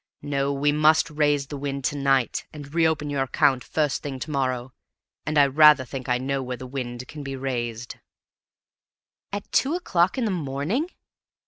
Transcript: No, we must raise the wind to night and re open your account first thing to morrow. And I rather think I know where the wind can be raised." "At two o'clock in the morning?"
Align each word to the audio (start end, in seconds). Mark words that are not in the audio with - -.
No, 0.23 0.51
we 0.51 0.71
must 0.71 1.11
raise 1.11 1.45
the 1.45 1.57
wind 1.59 1.83
to 1.83 1.95
night 1.95 2.47
and 2.51 2.73
re 2.73 2.87
open 2.87 3.11
your 3.11 3.21
account 3.21 3.63
first 3.63 4.01
thing 4.01 4.17
to 4.21 4.31
morrow. 4.31 4.73
And 5.27 5.37
I 5.37 5.45
rather 5.45 5.85
think 5.85 6.09
I 6.09 6.17
know 6.17 6.41
where 6.41 6.57
the 6.57 6.65
wind 6.65 7.07
can 7.07 7.21
be 7.21 7.35
raised." 7.35 7.97
"At 9.31 9.51
two 9.51 9.75
o'clock 9.75 10.17
in 10.17 10.25
the 10.25 10.31
morning?" 10.31 10.89